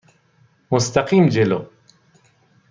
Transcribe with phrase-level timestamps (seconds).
[0.71, 1.65] مستقیم جلو.